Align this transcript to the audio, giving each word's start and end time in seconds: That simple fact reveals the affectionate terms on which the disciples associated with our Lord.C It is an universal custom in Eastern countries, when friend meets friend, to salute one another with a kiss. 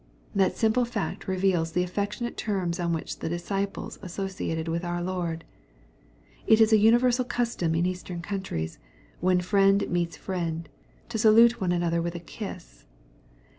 That 0.33 0.57
simple 0.57 0.83
fact 0.83 1.27
reveals 1.27 1.73
the 1.73 1.83
affectionate 1.83 2.35
terms 2.35 2.79
on 2.79 2.91
which 2.91 3.19
the 3.19 3.29
disciples 3.29 3.99
associated 4.01 4.67
with 4.67 4.83
our 4.83 4.99
Lord.C 5.03 5.45
It 6.47 6.59
is 6.59 6.73
an 6.73 6.79
universal 6.79 7.23
custom 7.23 7.75
in 7.75 7.85
Eastern 7.85 8.19
countries, 8.23 8.79
when 9.19 9.41
friend 9.41 9.87
meets 9.91 10.17
friend, 10.17 10.67
to 11.09 11.19
salute 11.19 11.61
one 11.61 11.71
another 11.71 12.01
with 12.01 12.15
a 12.15 12.19
kiss. 12.19 12.85